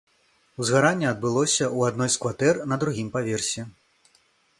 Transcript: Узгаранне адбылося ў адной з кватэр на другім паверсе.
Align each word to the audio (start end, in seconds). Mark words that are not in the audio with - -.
Узгаранне 0.63 1.07
адбылося 1.09 1.63
ў 1.65 1.79
адной 1.93 2.09
з 2.15 2.17
кватэр 2.23 2.59
на 2.71 2.79
другім 2.85 3.13
паверсе. 3.17 3.67